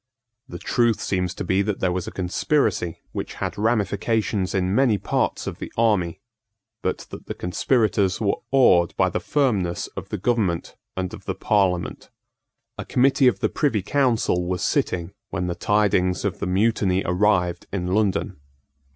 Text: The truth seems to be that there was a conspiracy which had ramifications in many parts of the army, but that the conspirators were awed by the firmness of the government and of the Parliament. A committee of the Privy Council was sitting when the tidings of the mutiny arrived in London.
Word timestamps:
The 0.49 0.57
truth 0.57 0.99
seems 0.99 1.35
to 1.35 1.43
be 1.43 1.61
that 1.61 1.79
there 1.79 1.91
was 1.91 2.07
a 2.07 2.11
conspiracy 2.11 3.01
which 3.11 3.35
had 3.35 3.55
ramifications 3.55 4.55
in 4.55 4.73
many 4.73 4.97
parts 4.97 5.45
of 5.45 5.59
the 5.59 5.71
army, 5.77 6.21
but 6.81 7.05
that 7.11 7.27
the 7.27 7.35
conspirators 7.35 8.19
were 8.19 8.37
awed 8.49 8.95
by 8.97 9.09
the 9.09 9.19
firmness 9.19 9.85
of 9.95 10.09
the 10.09 10.17
government 10.17 10.75
and 10.97 11.13
of 11.13 11.25
the 11.25 11.35
Parliament. 11.35 12.09
A 12.79 12.83
committee 12.83 13.27
of 13.27 13.41
the 13.41 13.49
Privy 13.49 13.83
Council 13.83 14.47
was 14.47 14.63
sitting 14.63 15.13
when 15.29 15.45
the 15.45 15.53
tidings 15.53 16.25
of 16.25 16.39
the 16.39 16.47
mutiny 16.47 17.03
arrived 17.05 17.67
in 17.71 17.85
London. 17.93 18.39